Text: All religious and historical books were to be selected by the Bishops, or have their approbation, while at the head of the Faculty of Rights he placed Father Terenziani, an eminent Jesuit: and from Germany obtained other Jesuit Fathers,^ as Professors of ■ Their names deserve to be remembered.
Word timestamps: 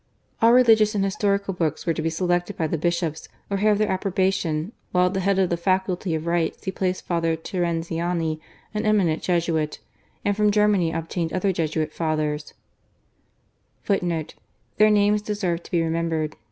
All 0.41 0.51
religious 0.51 0.95
and 0.95 1.03
historical 1.05 1.53
books 1.53 1.85
were 1.85 1.93
to 1.93 2.01
be 2.01 2.09
selected 2.09 2.57
by 2.57 2.65
the 2.65 2.75
Bishops, 2.79 3.29
or 3.51 3.57
have 3.57 3.77
their 3.77 3.91
approbation, 3.91 4.71
while 4.91 5.05
at 5.05 5.13
the 5.13 5.19
head 5.19 5.37
of 5.37 5.51
the 5.51 5.57
Faculty 5.57 6.15
of 6.15 6.25
Rights 6.25 6.63
he 6.65 6.71
placed 6.71 7.05
Father 7.05 7.35
Terenziani, 7.35 8.39
an 8.73 8.83
eminent 8.87 9.21
Jesuit: 9.21 9.77
and 10.25 10.35
from 10.35 10.49
Germany 10.49 10.91
obtained 10.91 11.31
other 11.33 11.51
Jesuit 11.51 11.93
Fathers,^ 11.93 12.45
as 12.47 12.53
Professors 13.85 14.11
of 14.21 14.27
■ 14.27 14.33
Their 14.77 14.89
names 14.89 15.21
deserve 15.21 15.61
to 15.61 15.69
be 15.69 15.83
remembered. 15.83 16.35